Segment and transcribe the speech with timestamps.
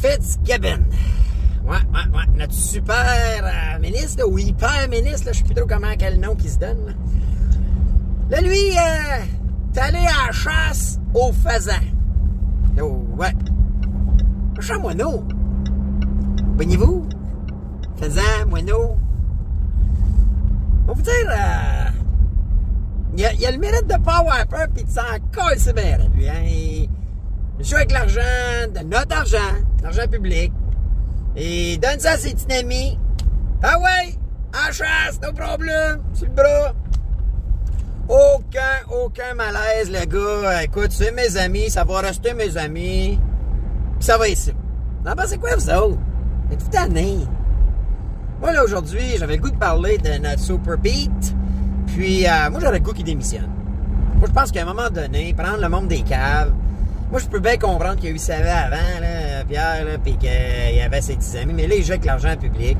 [0.00, 0.84] Fitzgibbon.
[1.64, 2.24] Ouais, ouais, ouais.
[2.36, 2.94] Notre super
[3.42, 6.58] euh, ministre, ou hyper ministre, là, je sais plus trop comment, quel nom qui se
[6.58, 6.86] donne.
[6.86, 6.92] Là,
[8.30, 9.24] là lui, euh,
[9.72, 11.72] t'es allé à chasse au faisan.
[12.80, 13.34] Oh, ouais.
[14.60, 15.24] Chat moineau.
[16.56, 17.08] Voyez-vous?
[17.96, 18.96] Faisan, moineau.
[20.88, 21.90] On vous dire, euh,
[23.16, 25.02] il, a, a le mérite de pas avoir peur pis de s'en
[25.32, 26.87] coller bien, lui, hein.
[27.58, 28.20] Il joue avec l'argent,
[28.72, 29.38] de notre argent,
[29.82, 30.52] l'argent public.
[31.36, 32.98] Et donne ça à ses petits amis.
[33.62, 34.14] Ah ouais,
[34.54, 36.74] en chasse, no problème, sur le bras.
[38.08, 40.62] Aucun, aucun malaise, le gars.
[40.62, 43.18] Écoute, c'est mes amis, ça va rester mes amis.
[43.98, 44.52] Puis ça va ici.
[45.04, 45.98] Non, c'est quoi vous autres?
[46.52, 47.18] Êtes-vous tannés?
[48.40, 51.34] Moi, là, aujourd'hui, j'avais le goût de parler de notre Super Pete.
[51.88, 53.50] Puis, euh, moi, j'aurais le goût qu'il démissionne.
[54.16, 56.52] Moi, je pense qu'à un moment donné, prendre le monde des caves,
[57.10, 58.76] moi, je peux bien comprendre qu'il y ça avant,
[59.48, 61.54] Pierre, là, puis qu'il y avait ses petits amis.
[61.54, 62.76] Mais là, il joue avec l'argent public.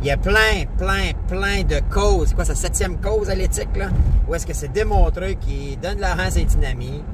[0.00, 2.28] Il y a plein, plein, plein de causes.
[2.28, 3.88] C'est quoi sa septième cause à l'éthique, là?
[4.26, 7.04] Où est-ce que c'est démontré qu'il donne de l'argent à ses petits amis.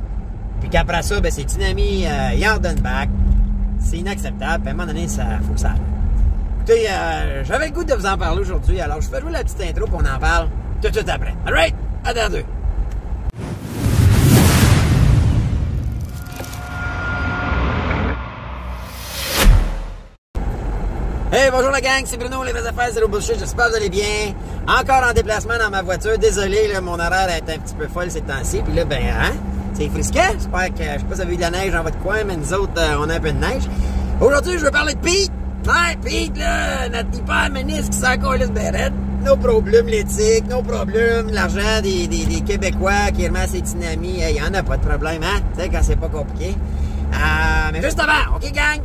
[0.60, 3.08] Puis qu'après ça, ben, ses petits amis, euh, ils en donnent back.
[3.80, 4.62] C'est inacceptable.
[4.62, 5.74] Puis à un moment donné, ça faut que ça.
[6.58, 8.80] Écoutez, euh, j'avais le goût de vous en parler aujourd'hui.
[8.80, 10.48] Alors, je fais jouer la petite intro, puis on en parle
[10.80, 11.34] tout de suite après.
[11.46, 11.74] Alright?
[12.04, 12.44] À dans deux.
[21.30, 23.76] Hey, bonjour la gang, c'est Bruno, les vraies affaires, c'est le bullshit, j'espère que vous
[23.76, 24.32] allez bien.
[24.66, 28.10] Encore en déplacement dans ma voiture, désolé, là, mon horaire est un petit peu folle
[28.10, 29.32] ces temps-ci, puis là, ben, hein,
[29.74, 31.82] c'est frisquet, j'espère que, je sais pas si vous avez eu de la neige dans
[31.82, 33.64] votre coin, mais nous autres, euh, on a un peu de neige.
[34.22, 35.30] Aujourd'hui, je veux parler de Pete.
[35.66, 38.92] Ouais, Pete, là, notre hyper ministre qui s'en colle Barrett.
[39.22, 44.22] No problème l'éthique, no problème l'argent des, des, Québécois qui remet ses amis.
[44.26, 46.56] Il y en a pas de problème, hein, tu sais, quand c'est pas compliqué.
[47.12, 48.80] Euh, mais juste avant, OK, gang?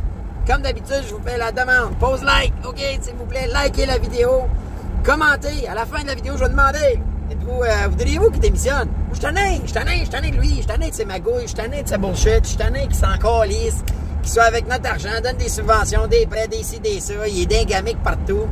[0.46, 1.96] Comme d'habitude, je vous fais la demande.
[1.98, 4.42] Pose like, OK, s'il vous plaît, likez la vidéo.
[5.02, 5.66] Commentez.
[5.68, 7.00] À la fin de la vidéo, je vais demander.
[7.30, 8.88] Êtes-vous, euh, voudriez-vous qu'il démissionne?
[9.10, 10.94] Je suis tanné, je suis tanné, je suis tanné de lui, je suis tanné de
[10.94, 13.82] ses magouilles, je suis tanné de sa bullshit, je suis tanné qu'il s'en calisse,
[14.22, 17.42] qu'il soit avec notre argent, donne des subventions, des prêts, des ci, des ça, il
[17.42, 18.46] est dingamique partout.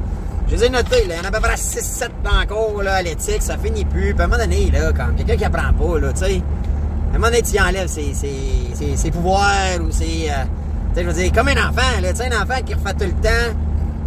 [0.49, 1.17] Je les ai notés, là.
[1.17, 2.09] Il y en a à peu près 6-7
[2.43, 4.15] encore, là, à l'éthique, ça finit plus.
[4.15, 6.43] Puis à un moment donné, là, quelqu'un qui apprend pas, là, tu sais,
[7.13, 10.31] à un moment donné, tu y enlèves ses, ses, ses, pouvoirs ou ses.
[10.31, 10.45] Euh,
[10.97, 13.57] je veux dire, comme un enfant, là, un enfant qui refait tout le temps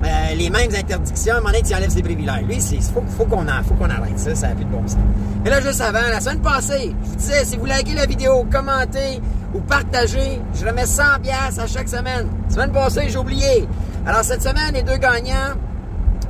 [0.03, 2.43] euh, les mêmes interdictions, à un moment donné, tu enlèves ses privilèges.
[2.43, 4.99] Lui, il faut, faut qu'on faut qu'on arrête ça, ça n'a plus de bon sens.
[5.43, 8.45] Mais là, juste avant, la semaine passée, je vous disais, si vous likez la vidéo,
[8.51, 9.21] commentez
[9.53, 12.27] ou partagez, je remets 100 pièces à chaque semaine.
[12.49, 13.67] La semaine passée, j'ai oublié.
[14.05, 15.55] Alors, cette semaine, les deux gagnants,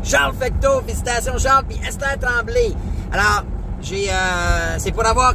[0.03, 2.71] Charles Fecto, félicitations Charles, puis Esther Tremblay.
[3.11, 3.43] Alors,
[3.81, 5.33] j'ai, euh, c'est pour avoir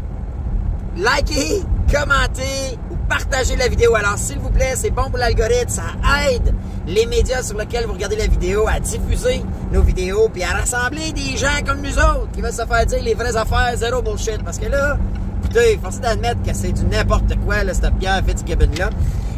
[0.97, 2.78] liké, commenté
[3.10, 3.94] ou partagé la vidéo.
[3.94, 5.82] Alors, s'il vous plaît, c'est bon pour l'algorithme, ça
[6.31, 6.54] aide
[6.87, 11.12] les médias sur lesquels vous regardez la vidéo à diffuser nos vidéos puis à rassembler
[11.12, 14.43] des gens comme nous autres qui veulent se faire dire les vraies affaires, zéro bullshit.
[14.44, 14.97] Parce que là,
[15.43, 18.91] écoutez, force d'admettre que c'est du n'importe quoi, là, cette Pierre Fitzgibbon-là.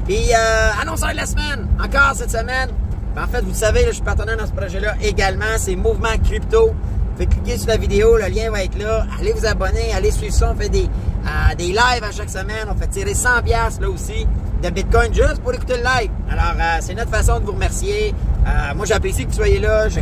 [0.07, 2.71] Puis, euh, annonceur de la semaine, encore cette semaine.
[3.17, 5.45] En fait, vous le savez, je suis partenaire dans ce projet-là également.
[5.59, 6.73] C'est Mouvement Crypto.
[7.13, 9.05] Pouvez cliquer sur la vidéo, le lien va être là.
[9.21, 10.51] Allez vous abonner, allez suivre ça.
[10.51, 10.89] On fait des,
[11.57, 12.67] des lives à chaque semaine.
[12.71, 14.27] On fait tirer 100 pièces là aussi
[14.63, 16.11] de Bitcoin juste pour écouter le live.
[16.31, 18.15] Alors, euh, c'est notre façon de vous remercier.
[18.47, 19.89] Euh, moi, j'apprécie que vous soyez là.
[19.89, 20.01] Je,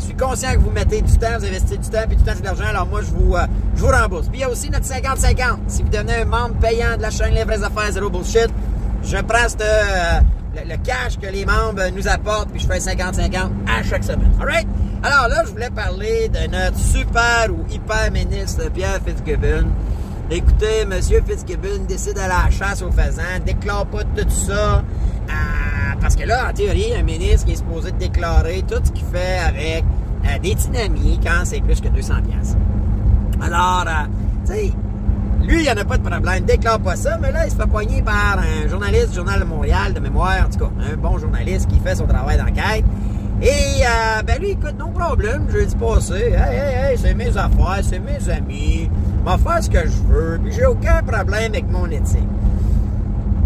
[0.00, 2.40] suis conscient que vous mettez du temps, vous investissez du temps, puis du temps, c'est
[2.40, 2.64] de l'argent.
[2.64, 3.46] Alors, moi, je vous, euh,
[3.76, 4.28] je vous rembourse.
[4.28, 5.58] Puis, il y a aussi notre 50-50.
[5.68, 8.48] Si vous devenez un membre payant de la chaîne Les Vraies Affaires Zero Bullshit,
[9.04, 9.64] je prends cette,
[10.54, 13.36] le, le, cash que les membres nous apportent, puis je fais 50-50
[13.68, 14.32] à chaque semaine.
[14.40, 14.66] Alright?
[15.02, 19.68] Alors là, je voulais parler de notre super ou hyper ministre Pierre Fitzgibbon.
[20.30, 20.92] Écoutez, M.
[21.00, 24.80] Fitzgibbon décide à la chasse aux faisans, déclare pas tout ça.
[24.80, 25.32] Euh,
[26.02, 29.38] parce que là, en théorie, un ministre qui est supposé déclarer tout ce qu'il fait
[29.38, 29.84] avec
[30.26, 32.56] euh, des dynamiques quand c'est plus que 200 pièces.
[33.40, 34.06] Alors, euh,
[34.44, 34.72] tu sais,
[35.46, 37.56] lui, il n'y en a pas de problème, déclare pas ça, mais là, il se
[37.56, 40.96] fait poigner par un journaliste du Journal de Montréal, de mémoire, en tout cas, un
[40.98, 42.84] bon journaliste qui fait son travail d'enquête.
[43.40, 47.80] Et, euh, ben lui, écoute, non problème, jeudi passé, hey, hey, hey, c'est mes affaires,
[47.82, 48.90] c'est mes amis,
[49.24, 52.28] m'en faire ce que je veux, puis j'ai aucun problème avec mon éthique.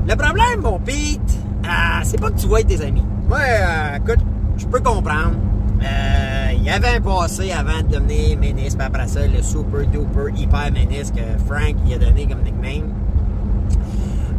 [0.08, 1.20] Le problème, mon Pete,
[1.64, 1.68] euh,
[2.04, 3.04] c'est pas que tu vois avec tes amis.
[3.28, 4.24] Moi, euh, écoute,
[4.56, 5.36] je peux comprendre.
[5.82, 9.86] Euh, il y avait un passé avant de devenir ministre, puis après ça, le super
[9.86, 12.92] duper hyper ministre que Frank il a donné comme nickname.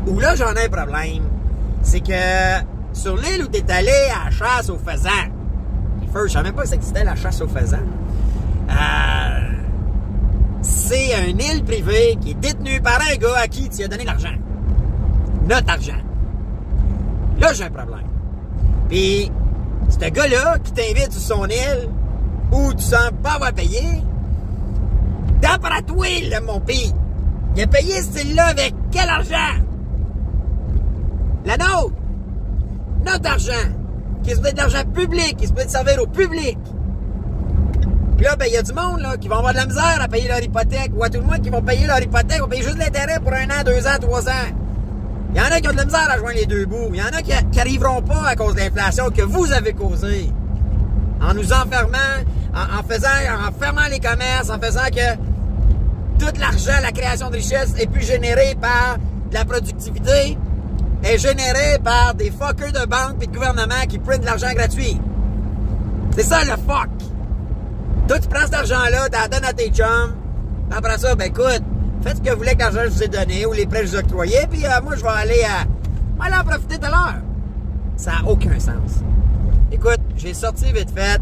[0.08, 1.24] Où là, j'en ai un problème.
[1.82, 2.14] C'est que
[2.94, 5.10] sur l'île où t'es allé à la chasse aux faisans,
[6.16, 7.78] je savais même pas que existait la chasse aux faisans.
[8.70, 9.44] Euh,
[10.62, 14.06] c'est une île privée qui est détenue par un gars à qui tu as donné
[14.06, 14.34] l'argent.
[15.48, 16.02] Notre argent.
[17.40, 18.08] Là, j'ai un problème.
[18.90, 19.32] Puis,
[19.90, 21.90] ce gars-là qui t'invite sur son île,
[22.52, 23.82] où tu sens pas avoir payé,
[25.42, 26.94] d'après toi, là, mon pays,
[27.56, 29.62] il a payé ce île-là avec quel argent?
[31.46, 31.96] La nôtre!
[33.06, 33.83] Notre argent!
[34.24, 36.58] Qui est peut de l'argent public, qui se peut servir au public.
[38.18, 40.00] Puis là, ben, il y a du monde, là, qui vont avoir de la misère
[40.00, 42.48] à payer leur hypothèque, ou à tout le monde qui vont payer leur hypothèque, vont
[42.48, 44.50] payer juste l'intérêt pour un an, deux ans, trois ans.
[45.34, 46.90] Il y en a qui ont de la misère à joindre les deux bouts.
[46.94, 50.30] Il y en a qui n'arriveront pas à cause de l'inflation que vous avez causée.
[51.22, 51.98] En nous enfermant,
[52.54, 53.08] en, en, faisant,
[53.48, 55.18] en fermant les commerces, en faisant que
[56.20, 58.98] tout l'argent, la création de richesse est plus générée par
[59.30, 60.38] de la productivité,
[61.04, 65.00] est générée par des fuckers de banque et de gouvernement qui prennent de l'argent gratuit.
[66.16, 66.90] C'est ça le fuck.
[68.08, 70.16] Toi, tu prends cet argent-là, la donnes à tes chums.
[70.76, 71.64] Après ça, ben écoute,
[72.04, 73.86] faites ce que vous voulez que l'argent je vous ai donné ou les prêts que
[73.88, 76.24] je vous ai octroyés, puis euh, moi, je vais aller à.
[76.24, 77.22] Aller en profiter tout à l'heure.
[77.98, 79.02] Ça n'a aucun sens.
[79.72, 81.20] Écoute, j'ai sorti vite fait.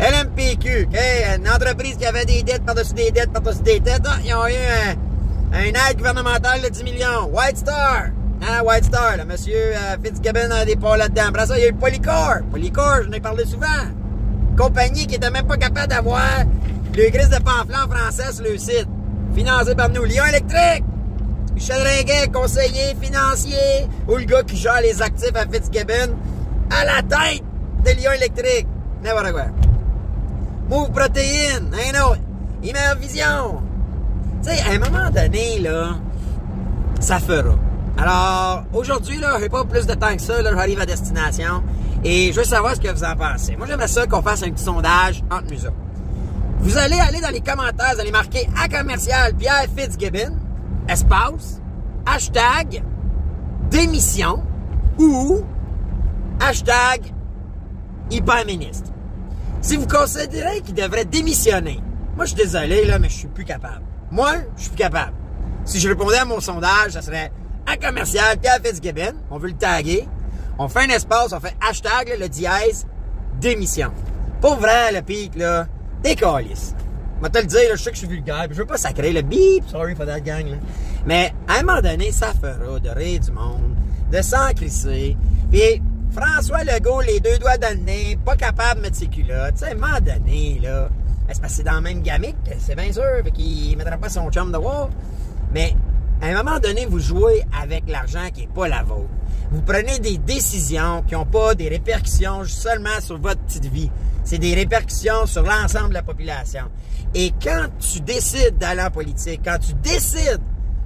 [0.00, 0.88] LMPQ,
[1.36, 4.46] une entreprise qui avait des dettes par-dessus des dettes par-dessus des dettes, ah, ils ont
[4.46, 7.30] eu un, un aide gouvernementale de 10 millions.
[7.32, 8.08] White Star,
[8.42, 11.28] Hein, White Star, monsieur euh, Fitzgibbon a des pas là-dedans.
[11.28, 12.36] Après ça, il y a eu Polycor.
[12.50, 13.66] Polycor, j'en ai parlé souvent.
[14.56, 16.44] Compagnie qui était même pas capable d'avoir
[16.96, 18.88] le gris de pamphlet en français sur le site.
[19.34, 20.04] Financé par nous.
[20.04, 20.84] Lyon électrique.
[21.54, 26.16] Michel Ringuet, conseiller financier, ou le gars qui gère les actifs à Fitzgibbon,
[26.70, 27.42] à la tête
[27.84, 28.66] de Lyon électrique.
[29.04, 29.46] N'importe quoi.
[30.70, 32.20] Move protéine, un autre.
[33.00, 33.62] Vision.
[34.42, 35.96] Tu sais, à un moment donné, là,
[37.00, 37.54] ça fera.
[38.00, 41.62] Alors, aujourd'hui, là, j'ai pas plus de temps que ça, là, j'arrive à destination.
[42.02, 43.56] Et je veux savoir ce que vous en pensez.
[43.56, 45.74] Moi, j'aimerais ça qu'on fasse un petit sondage entre nous autres.
[46.60, 50.34] Vous allez aller dans les commentaires, vous allez marquer à commercial Pierre Fitzgibbon,
[50.88, 51.60] espace,
[52.06, 52.82] hashtag,
[53.70, 54.44] démission
[54.98, 55.42] ou
[56.40, 57.02] hashtag
[58.10, 58.90] hyperministre.
[59.60, 61.82] Si vous considérez qu'il devrait démissionner,
[62.16, 63.82] moi, je suis désolé, là, mais je suis plus capable.
[64.10, 65.12] Moi, je suis plus capable.
[65.66, 67.30] Si je répondais à mon sondage, ça serait
[67.70, 69.14] à commercial Pierre Fitzgibbon.
[69.30, 70.06] On veut le taguer.
[70.58, 72.86] On fait un espace, on fait hashtag, le dièse,
[73.40, 73.92] démission.
[74.40, 75.66] Pour vrai, le pic, là,
[76.02, 76.74] décalisse.
[77.18, 79.12] Je vais te le dire, je sais que je suis vulgaire, je veux pas sacrer
[79.12, 80.56] le bip, sorry for that gang, là.
[81.06, 83.74] Mais, à un moment donné, ça fera de rire du monde,
[84.10, 85.16] de s'en crisser.
[85.50, 85.82] Puis,
[86.12, 89.54] François Legault, les deux doigts dans le nez, pas capable de mettre ses culottes.
[89.54, 90.88] Tu sais, à un moment donné, là,
[91.28, 94.08] c'est parce que c'est dans le même gamique, c'est bien sûr, fait qu'il mettra pas
[94.08, 94.90] son chum de voir.
[95.52, 95.74] Mais,
[96.22, 99.08] à un moment donné, vous jouez avec l'argent qui n'est pas la vôtre.
[99.50, 103.90] Vous prenez des décisions qui n'ont pas des répercussions seulement sur votre petite vie.
[104.22, 106.64] C'est des répercussions sur l'ensemble de la population.
[107.14, 110.40] Et quand tu décides d'aller en politique, quand tu décides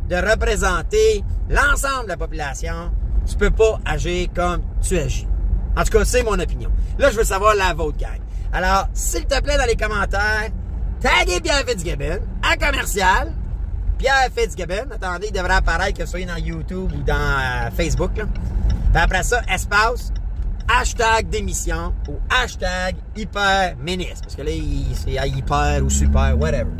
[0.08, 2.92] de représenter l'ensemble de la population,
[3.26, 5.26] tu peux pas agir comme tu agis.
[5.76, 6.70] En tout cas, c'est mon opinion.
[6.98, 8.20] Là, je veux savoir la vôtre, gang.
[8.52, 10.50] Alors, s'il te plaît, dans les commentaires,
[11.00, 13.32] taguez Pierre Fitzgibbon à commercial
[13.99, 14.91] Pierre Fitzgibbon.
[14.94, 18.12] Attendez, il devrait apparaître que ce soit dans YouTube ou dans euh, Facebook.
[18.94, 20.12] Après ça, espace,
[20.69, 24.23] hashtag démission ou hashtag hyper ministre.
[24.23, 24.50] Parce que là,
[24.94, 26.70] c'est hyper ou super, whatever.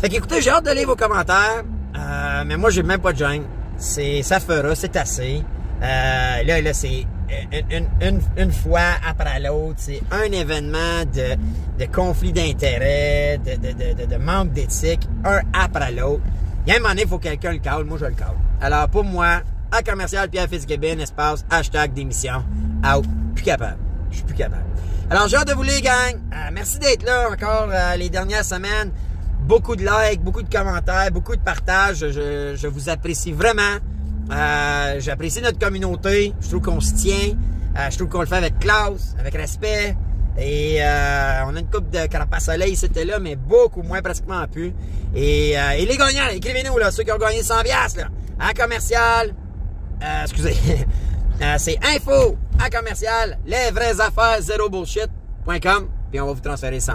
[0.00, 1.64] Fait qu'écoutez, j'ai hâte de lire vos commentaires.
[1.96, 3.42] Euh, mais moi, j'ai même pas de gêne.
[3.76, 5.42] C'est, ça fera, c'est assez.
[5.82, 7.06] Euh, là, là, c'est
[8.36, 9.76] une, fois après l'autre.
[9.78, 16.22] C'est un événement de, conflit d'intérêts, de, manque d'éthique, un après l'autre.
[16.66, 17.86] Il y a un moment donné, il faut que quelqu'un le calme.
[17.88, 18.36] Moi, je le calme.
[18.60, 22.44] Alors, pour moi, à commercial Pierre Fitzgibbon, espace, hashtag démission,
[22.84, 23.04] out,
[23.34, 23.78] plus capable.
[24.10, 24.64] Je suis plus capable.
[25.10, 26.16] Alors, j'ai hâte de vous les gang.
[26.32, 28.90] Euh, merci d'être là encore euh, les dernières semaines.
[29.40, 32.10] Beaucoup de likes, beaucoup de commentaires, beaucoup de partages.
[32.10, 33.78] Je, je vous apprécie vraiment.
[34.30, 36.34] Euh, J'apprécie notre communauté.
[36.40, 37.36] Je trouve qu'on se tient.
[37.76, 39.96] Euh, je trouve qu'on le fait avec classe, avec respect.
[40.38, 44.46] Et euh, on a une coupe de carapace soleil, c'était là, mais beaucoup moins, pratiquement
[44.46, 44.72] plus.
[45.14, 48.08] Et, euh, et les gagnants, écrivez-nous, là, ceux qui ont gagné 100 là,
[48.38, 49.34] à commercial,
[50.02, 50.56] euh, excusez,
[51.58, 56.92] c'est info à commercial, les vraies affaires, zéro bullshit.com, puis on va vous transférer 100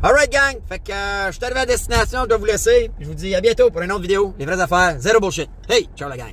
[0.00, 0.92] Alright, gang, fait que
[1.26, 2.92] je suis arrivé à destination, je dois vous laisser.
[3.00, 5.50] Je vous dis à bientôt pour une autre vidéo, les vraies affaires, zéro bullshit.
[5.68, 6.32] Hey, ciao la gang.